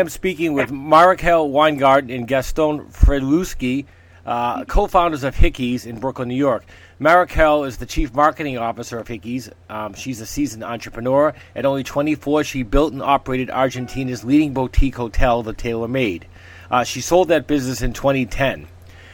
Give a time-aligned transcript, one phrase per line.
[0.00, 3.84] am speaking with Mariquel Waingarten and Gaston Frydlewski,
[4.24, 6.64] uh, co-founders of Hickies in Brooklyn, New York.
[6.98, 9.52] Mariquel is the chief marketing officer of Hickies.
[9.68, 11.34] Um, she's a seasoned entrepreneur.
[11.54, 16.26] At only 24, she built and operated Argentina's leading boutique hotel, the Tailor Made.
[16.70, 18.68] Uh, she sold that business in 2010.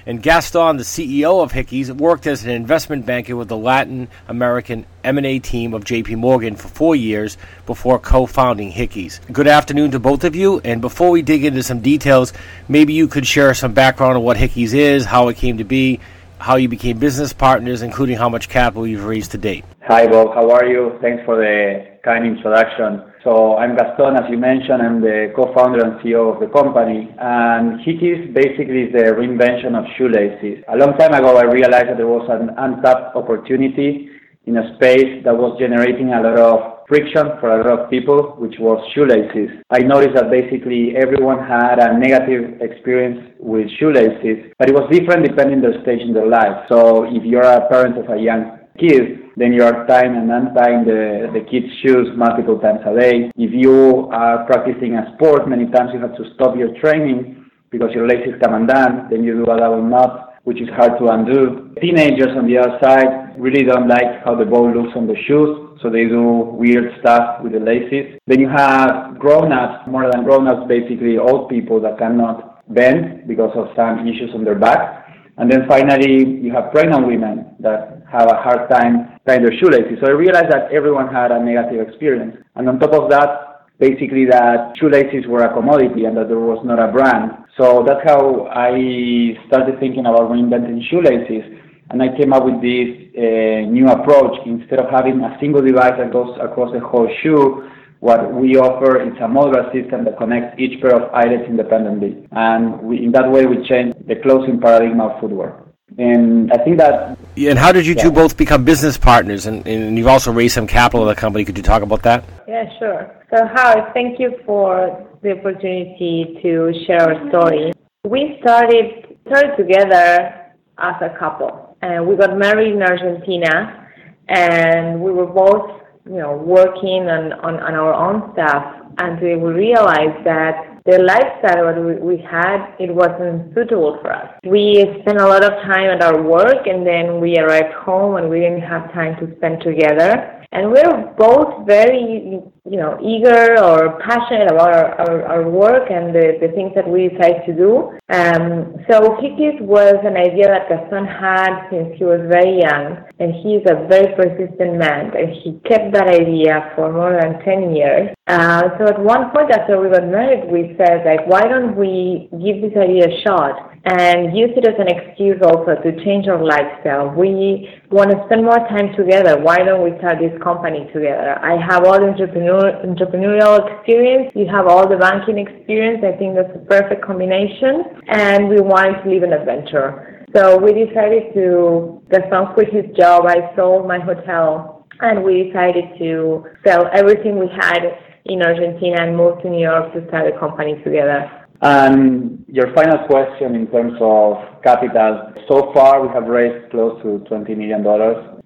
[0.08, 4.86] And Gaston, the CEO of Hickies, worked as an investment banker with the Latin American
[5.02, 7.36] M&A team of JP Morgan for four years
[7.66, 9.18] before co-founding Hickies.
[9.32, 10.60] Good afternoon to both of you.
[10.60, 12.32] And before we dig into some details,
[12.68, 15.98] maybe you could share some background on what Hickies is, how it came to be,
[16.38, 19.64] how you became business partners, including how much capital you've raised to date.
[19.88, 20.34] Hi, Bob.
[20.34, 20.98] How are you?
[21.00, 23.12] Thanks for the kind introduction.
[23.24, 24.82] So I'm Gaston, as you mentioned.
[24.82, 27.10] I'm the co-founder and CEO of the company.
[27.18, 30.62] And Hickies basically is the reinvention of shoelaces.
[30.68, 34.08] A long time ago, I realized that there was an untapped opportunity
[34.46, 38.36] in a space that was generating a lot of friction for a lot of people,
[38.38, 39.50] which was shoelaces.
[39.70, 45.26] I noticed that basically everyone had a negative experience with shoelaces, but it was different
[45.26, 46.66] depending on their stage in their life.
[46.68, 50.84] So if you're a parent of a young kid, then you are tying and untying
[50.84, 53.30] the, the kid's shoes multiple times a day.
[53.36, 57.90] If you are practicing a sport, many times you have to stop your training because
[57.92, 61.74] your laces come undone, then you do a double knot, which is hard to undo.
[61.82, 65.74] Teenagers on the other side really don't like how the ball looks on the shoes,
[65.82, 66.22] so they do
[66.54, 68.14] weird stuff with the laces.
[68.28, 73.74] Then you have grown-ups, more than grown-ups, basically old people that cannot bend because of
[73.74, 75.10] some issues on their back.
[75.36, 79.98] And then finally, you have pregnant women that have a hard time tying their shoelaces.
[80.00, 82.36] So I realized that everyone had a negative experience.
[82.54, 86.64] And on top of that, basically that shoelaces were a commodity and that there was
[86.64, 87.32] not a brand.
[87.56, 91.44] So that's how I started thinking about reinventing shoelaces.
[91.88, 94.36] And I came up with this uh, new approach.
[94.44, 99.00] Instead of having a single device that goes across the whole shoe, what we offer
[99.00, 102.28] is a modular system that connects each pair of eyelets independently.
[102.32, 105.62] And we, in that way, we change the closing paradigm of footwear.
[105.96, 107.16] And I think that.
[107.36, 108.02] And how did you yeah.
[108.02, 109.46] two both become business partners?
[109.46, 111.44] And, and you've also raised some capital in the company.
[111.44, 112.24] Could you talk about that?
[112.46, 113.16] Yeah, sure.
[113.34, 117.72] So, Howard, thank you for the opportunity to share our story.
[118.04, 123.88] We started started together as a couple, and we got married in Argentina,
[124.28, 128.62] and we were both you know, working on, on, on our own stuff
[128.98, 134.30] until we realized that the lifestyle that we, we had, it wasn't suitable for us.
[134.44, 138.30] We spent a lot of time at our work and then we arrived home and
[138.30, 140.44] we didn't have time to spend together.
[140.52, 146.14] And we're both very, you know, eager or passionate about our, our, our work and
[146.14, 147.94] the, the things that we decide to do.
[148.10, 153.34] Um, so Hickies was an idea that Gaston had since he was very young, and
[153.42, 158.10] he's a very persistent man, and he kept that idea for more than 10 years.
[158.26, 162.28] Uh, so at one point after we got married, we said, like, why don't we
[162.42, 163.75] give this idea a shot?
[163.86, 167.14] And use it as an excuse also to change our lifestyle.
[167.14, 169.38] We want to spend more time together.
[169.38, 171.38] Why don't we start this company together?
[171.38, 174.32] I have all the entrepreneur, entrepreneurial experience.
[174.34, 176.02] You have all the banking experience.
[176.02, 178.02] I think that's a perfect combination.
[178.10, 180.26] And we want to live an adventure.
[180.34, 183.26] So we decided to, Gaston quit his job.
[183.26, 187.86] I sold my hotel and we decided to sell everything we had
[188.24, 191.30] in Argentina and move to New York to start a company together.
[191.62, 195.32] And your final question in terms of capital.
[195.48, 197.86] So far, we have raised close to $20 million.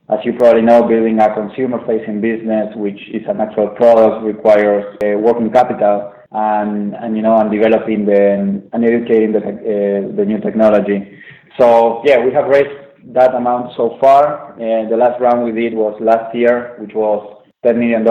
[0.09, 5.19] As you probably know, building a consumer-facing business, which is an actual product, requires uh,
[5.19, 10.39] working capital and, and, you know, and developing the, and educating the, uh, the new
[10.41, 11.19] technology.
[11.59, 14.53] So yeah, we have raised that amount so far.
[14.55, 18.05] Uh, the last round we did was last year, which was $10 million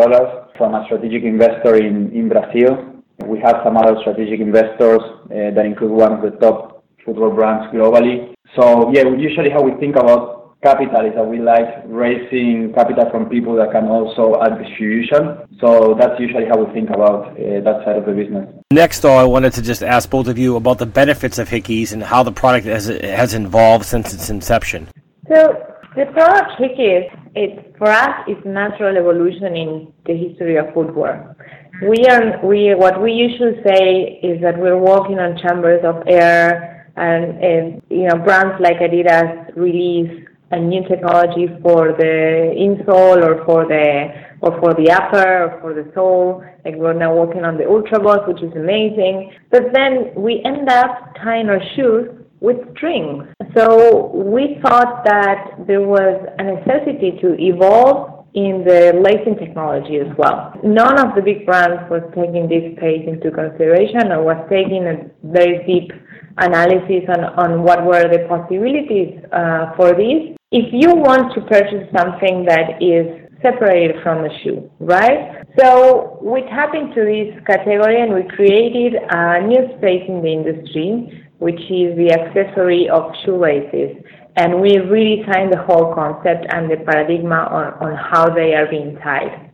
[0.58, 2.89] from a strategic investor in, in Brazil
[3.30, 7.74] we have some other strategic investors uh, that include one of the top footwear brands
[7.74, 8.34] globally.
[8.58, 13.30] So yeah, usually how we think about capital is that we like raising capital from
[13.30, 15.48] people that can also add distribution.
[15.62, 18.50] So that's usually how we think about uh, that side of the business.
[18.72, 21.94] Next, though, I wanted to just ask both of you about the benefits of Hickies
[21.94, 24.90] and how the product has, has evolved since its inception.
[25.32, 25.66] So
[25.96, 27.06] the product Hickies,
[27.36, 31.36] it for us, is natural evolution in the history of footwear.
[31.81, 36.92] We are we what we usually say is that we're walking on chambers of air,
[36.98, 43.46] and, and you know brands like Adidas release a new technology for the insole or
[43.46, 44.10] for the
[44.42, 46.44] or for the upper or for the sole.
[46.66, 49.32] Like we're now working on the Ultraboost, which is amazing.
[49.50, 52.10] But then we end up tying our shoes
[52.42, 53.28] with strings.
[53.56, 60.12] So we thought that there was a necessity to evolve in the lacing technology as
[60.18, 60.54] well.
[60.64, 65.10] None of the big brands was taking this space into consideration or was taking a
[65.24, 65.92] very deep
[66.38, 70.38] analysis on, on what were the possibilities uh, for this.
[70.52, 75.46] If you want to purchase something that is separated from the shoe, right?
[75.60, 81.25] So we tapped into this category and we created a new space in the industry,
[81.40, 83.98] which is the accessory of shoelaces.
[84.39, 88.97] And we redesigned the whole concept and the paradigm on, on how they are being
[89.03, 89.51] tied.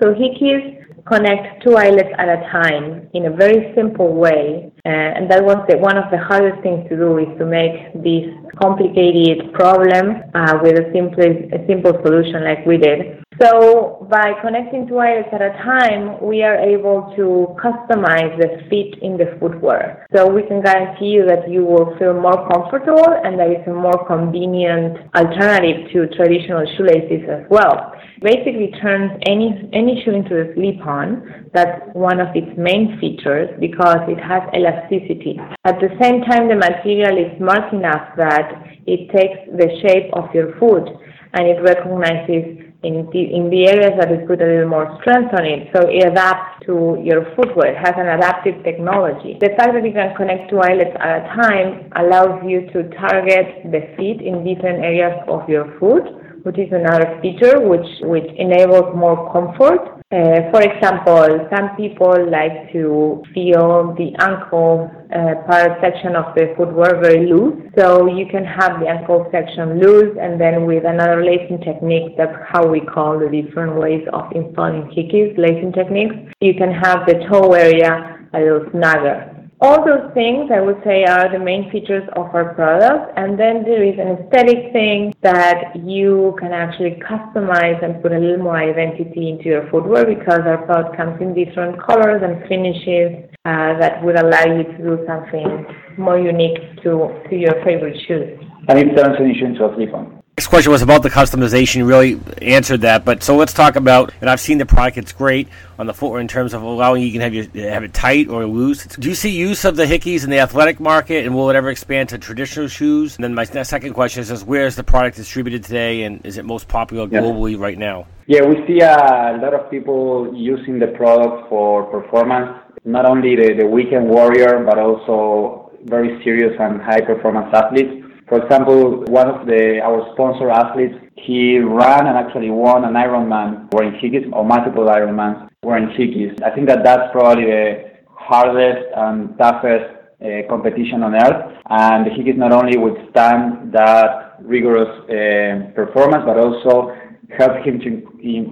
[0.00, 0.64] So Hickies
[1.04, 4.72] connect two eyelets at a time in a very simple way.
[4.86, 7.92] Uh, and that was the, one of the hardest things to do is to make
[8.02, 8.24] this
[8.62, 13.22] complicated problem uh, with a simple, a simple solution like we did.
[13.40, 19.00] So by connecting two eyelets at a time, we are able to customize the fit
[19.00, 20.08] in the footwear.
[20.12, 23.72] So we can guarantee you that you will feel more comfortable and that it's a
[23.72, 27.94] more convenient alternative to traditional shoelaces as well.
[28.20, 31.50] Basically turns any, any shoe into a slip-on.
[31.54, 35.38] That's one of its main features because it has elasticity.
[35.64, 40.34] At the same time, the material is smart enough that it takes the shape of
[40.34, 40.90] your foot
[41.34, 45.68] and it recognizes in the, in the areas put a little more strength on it.
[45.74, 47.74] So it adapts to your footwear.
[47.74, 49.36] It has an adaptive technology.
[49.40, 53.66] The fact that you can connect two eyelets at a time allows you to target
[53.72, 56.06] the feet in different areas of your foot,
[56.48, 62.72] which is another feature which, which enables more comfort uh, for example, some people like
[62.72, 67.60] to feel the ankle uh, part section of the footwear very loose.
[67.76, 72.32] So you can have the ankle section loose and then with another lacing technique, that's
[72.48, 76.16] how we call the different ways of installing Hickies, lacing techniques.
[76.40, 79.37] You can have the toe area a little snugger.
[79.60, 83.12] All those things I would say are the main features of our product.
[83.16, 88.18] And then there is an aesthetic thing that you can actually customize and put a
[88.18, 93.28] little more identity into your footwear because our product comes in different colors and finishes
[93.44, 95.66] uh, that would allow you to do something
[95.98, 98.38] more unique to, to your favorite shoes.
[98.68, 100.17] And it turns into a slip-on.
[100.38, 101.78] Next question was about the customization.
[101.78, 104.12] You really answered that, but so let's talk about.
[104.20, 105.48] And I've seen the product; it's great
[105.80, 108.46] on the footwear in terms of allowing you can have your have it tight or
[108.46, 108.86] loose.
[108.86, 111.70] Do you see use of the Hickies in the athletic market, and will it ever
[111.70, 113.16] expand to traditional shoes?
[113.16, 116.44] And then my second question is: Where is the product distributed today, and is it
[116.44, 117.64] most popular globally yeah.
[117.64, 118.06] right now?
[118.28, 122.62] Yeah, we see a lot of people using the product for performance.
[122.84, 128.42] Not only the, the weekend warrior, but also very serious and high performance athletes for
[128.42, 133.94] example, one of the our sponsor athletes, he ran and actually won an Ironman wearing
[134.00, 136.42] Hickies, or multiple Ironmans wearing Hickies.
[136.42, 139.86] I think that that's probably the hardest and toughest
[140.20, 146.36] uh, competition on earth, and the Hickies not only withstand that rigorous uh, performance, but
[146.38, 146.94] also
[147.36, 147.88] helped him to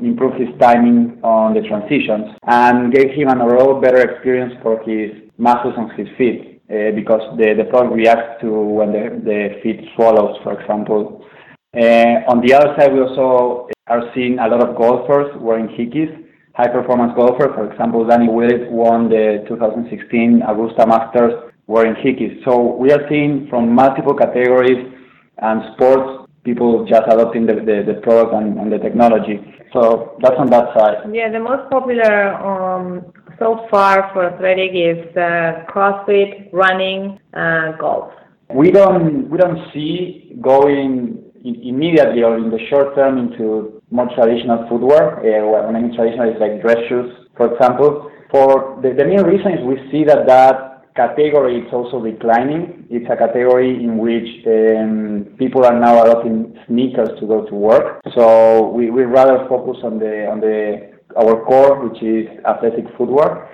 [0.05, 5.11] improve his timing on the transitions and gave him an overall better experience for his
[5.39, 6.56] muscles on his feet.
[6.69, 11.25] Uh, because the, the product reacts to when the, the feet swallows, for example.
[11.73, 16.11] Uh, on the other side, we also are seeing a lot of golfers wearing Hickies,
[16.57, 17.55] high performance golfers.
[17.55, 22.45] For example, Danny Willett won the 2016 Augusta Masters wearing Hickies.
[22.45, 24.93] So we are seeing from multiple categories
[25.39, 29.37] and sports people just adopting the, the, the product and, and the technology.
[29.75, 31.13] So that's on that side.
[31.13, 38.13] Yeah, the most popular um, so far for athletic is uh, CrossFit, running, uh, golf.
[38.55, 44.67] We don't we don't see going immediately or in the short term into more traditional
[44.69, 45.19] footwear.
[45.19, 48.11] Uh, when I mean traditional, is like dress shoes, for example.
[48.31, 52.87] For the, the main reason is we see that that category is also declining.
[52.91, 58.01] It's a category in which um, people are now adopting sneakers to go to work.
[58.17, 63.49] So we we rather focus on the on the our core, which is athletic footwear.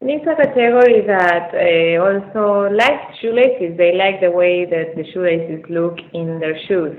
[0.00, 3.76] It's a category that uh, also likes shoelaces.
[3.76, 6.96] They like the way that the shoelaces look in their shoes.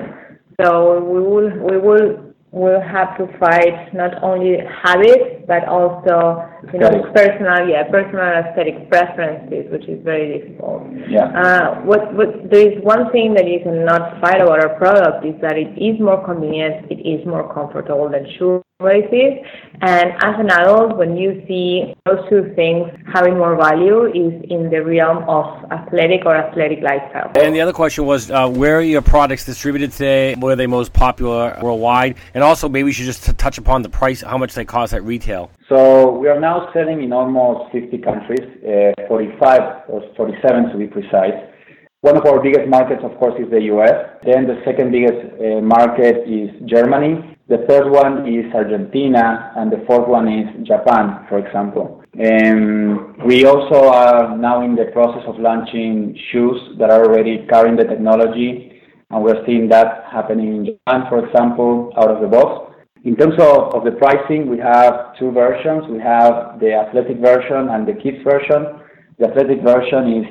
[0.62, 6.42] So we will we will will have to fight not only habits but also
[6.74, 10.84] you know personal yeah personal aesthetic preferences which is very difficult.
[11.08, 11.30] Yeah.
[11.30, 15.36] Uh, what what there is one thing that you cannot fight about our product is
[15.42, 19.46] that it is more convenient it is more comfortable than shoes voices.
[19.82, 24.70] And as an adult, when you see those two things having more value is in
[24.70, 27.32] the realm of athletic or athletic lifestyle.
[27.36, 30.36] And the other question was, uh, where are your products distributed today?
[30.36, 32.16] Where are they most popular worldwide?
[32.34, 34.94] And also, maybe we should just t- touch upon the price, how much they cost
[34.94, 35.52] at retail.
[35.68, 40.88] So we are now selling in almost 50 countries, uh, 45 or 47 to be
[40.88, 41.36] precise.
[42.02, 43.96] One of our biggest markets, of course, is the US.
[44.24, 47.29] Then the second biggest uh, market is Germany.
[47.50, 52.04] The third one is Argentina, and the fourth one is Japan, for example.
[52.14, 57.76] And we also are now in the process of launching shoes that are already carrying
[57.76, 62.72] the technology, and we're seeing that happening in Japan, for example, out of the box.
[63.04, 65.90] In terms of, of the pricing, we have two versions.
[65.90, 68.78] We have the athletic version and the kids version.
[69.18, 70.26] The athletic version is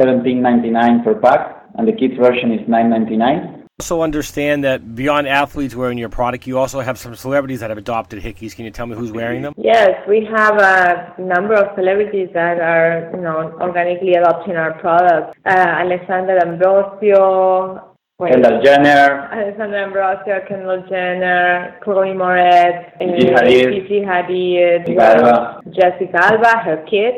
[0.00, 5.98] $17.99 per pack, and the kids version is $9.99 also understand that beyond athletes wearing
[5.98, 8.54] your product, you also have some celebrities that have adopted Hickies.
[8.54, 9.54] Can you tell me who's wearing them?
[9.56, 15.36] Yes, we have a number of celebrities that are, you know, organically adopting our product.
[15.44, 17.88] Uh, Alessandra Ambrosio.
[18.20, 19.28] Kendall Jenner.
[19.32, 25.60] Alessandra Ambrosio, Kendall Jenner, Chloe Moretz, Gigi Hadid, Gigi Hadid, Jessica Alba.
[25.74, 27.14] Jessica Alba, her kid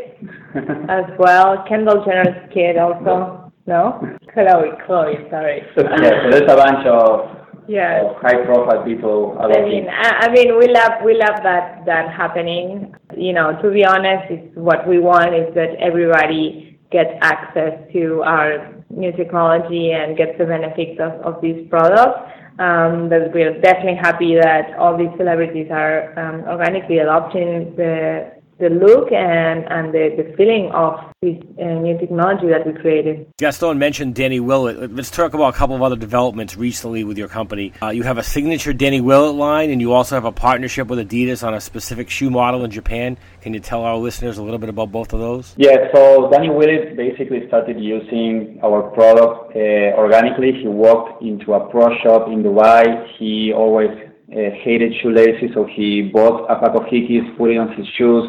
[0.89, 1.63] as well.
[1.69, 3.44] Kendall Jenner's kid also.
[3.67, 3.99] No?
[4.33, 5.63] Chloe, Chloe, sorry.
[5.77, 8.05] yeah, so there's a bunch of, Yes.
[8.05, 9.89] of high profile people I mean.
[9.89, 12.95] I, I mean, we love we love that that happening.
[13.17, 18.23] You know, to be honest, it's what we want is that everybody gets access to
[18.23, 22.31] our new technology and gets the benefits of, of these products.
[22.59, 28.31] Um, that we're definitely happy that all these celebrities are um, organically adopting the
[28.65, 33.27] the look and, and the, the feeling of this uh, new technology that we created.
[33.39, 34.95] Gaston mentioned Danny Willett.
[34.95, 37.73] Let's talk about a couple of other developments recently with your company.
[37.83, 40.99] Uh, you have a signature Danny Willett line, and you also have a partnership with
[40.99, 43.19] Adidas on a specific shoe model in Japan.
[43.43, 45.55] Can you tell our listeners a little bit about both of those?
[45.59, 50.53] Yeah, so Danny Willett basically started using our product uh, organically.
[50.53, 53.07] He walked into a pro shop in Dubai.
[53.19, 57.73] He always uh, hated shoelaces, so he bought a pack of Hickies, put it on
[57.77, 58.25] his shoes,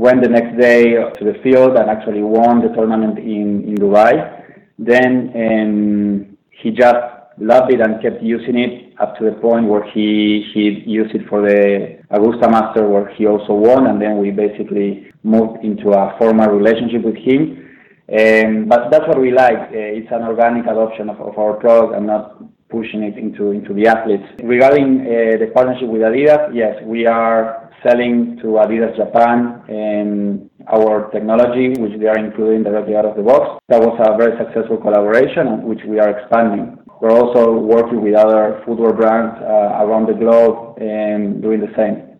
[0.00, 0.84] went the next day
[1.18, 4.12] to the field and actually won the tournament in, in Dubai.
[4.78, 5.12] Then
[5.44, 7.04] um, he just
[7.38, 11.28] loved it and kept using it up to the point where he he used it
[11.28, 16.16] for the Augusta Master where he also won and then we basically moved into a
[16.18, 17.40] formal relationship with him.
[18.20, 19.62] Um, but that's what we like.
[19.70, 23.72] Uh, it's an organic adoption of, of our product and not pushing it into into
[23.74, 24.28] the athletes.
[24.42, 31.10] Regarding uh, the partnership with Adidas, yes, we are selling to Adidas Japan and our
[31.10, 33.60] technology, which they are including directly out of the box.
[33.68, 36.78] That was a very successful collaboration, which we are expanding.
[37.00, 42.10] We're also working with other footwear brands uh, around the globe and doing the same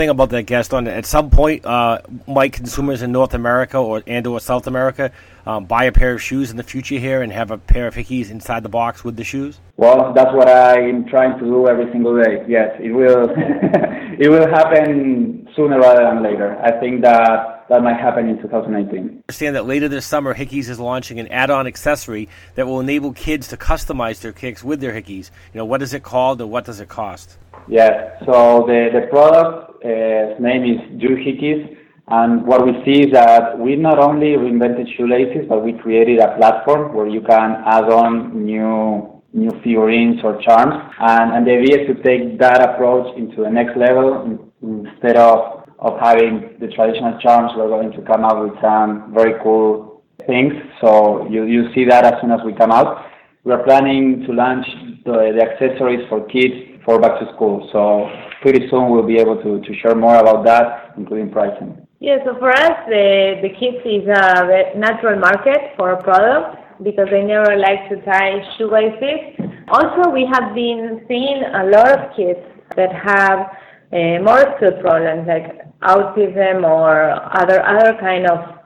[0.00, 4.26] thing about that Gaston at some point uh, might consumers in north america or and
[4.26, 5.12] or south america
[5.44, 7.94] um, buy a pair of shoes in the future here and have a pair of
[7.94, 11.92] hickies inside the box with the shoes well that's what i'm trying to do every
[11.92, 13.28] single day yes it will
[14.20, 19.22] it will happen sooner rather than later i think that that might happen in 2019.
[19.28, 23.46] understand that later this summer, Hickies is launching an add-on accessory that will enable kids
[23.48, 25.30] to customize their kicks with their Hickies.
[25.54, 27.38] You know, what is it called and what does it cost?
[27.68, 27.92] Yes,
[28.26, 31.76] so the, the product uh, name is Drew Hickies,
[32.08, 36.36] and what we see is that we not only reinvented shoelaces, but we created a
[36.36, 41.82] platform where you can add on new new figurines or charms, and, and the idea
[41.82, 47.18] is to take that approach into the next level instead of of having the traditional
[47.20, 50.52] charms, we're going to come out with some very cool things.
[50.80, 53.06] So you, you see that as soon as we come out.
[53.44, 54.66] We are planning to launch
[55.06, 57.66] the, the accessories for kids for back to school.
[57.72, 58.10] So
[58.42, 61.86] pretty soon we'll be able to, to share more about that, including pricing.
[62.00, 67.08] Yeah, so for us, the, the kids is a natural market for our product because
[67.10, 69.36] they never like to tie shoelaces.
[69.68, 72.40] Also, we have been seeing a lot of kids
[72.76, 73.50] that have
[73.92, 77.10] uh, more skill problems like autism or
[77.40, 78.60] other other kind of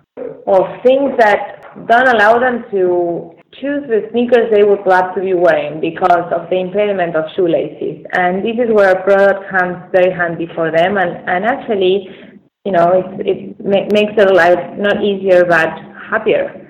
[0.46, 5.34] of things that don't allow them to choose the sneakers they would love to be
[5.34, 8.04] wearing because of the impediment of shoelaces.
[8.12, 10.96] And this is where a product comes very handy for them.
[10.98, 12.08] And, and actually,
[12.64, 15.68] you know, it, it ma- makes their life not easier but
[16.10, 16.63] happier.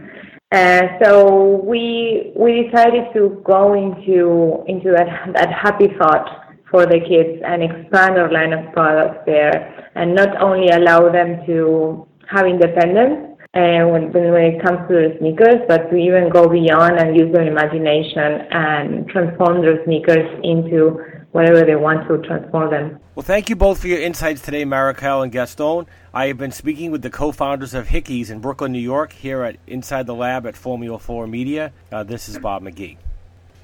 [0.52, 6.28] Uh, so we we decided to go into into that that happy thought
[6.70, 11.44] for the kids and expand our line of products there and not only allow them
[11.46, 16.48] to have independence and when, when it comes to the sneakers, but to even go
[16.48, 20.98] beyond and use their imagination and transform their sneakers into
[21.34, 23.00] whatever they want to transform them.
[23.16, 25.86] Well, thank you both for your insights today, Mariquel and Gaston.
[26.14, 29.56] I have been speaking with the co-founders of Hickies in Brooklyn, New York, here at
[29.66, 31.72] Inside the Lab at Formula 4 Media.
[31.90, 32.98] Uh, this is Bob McGee.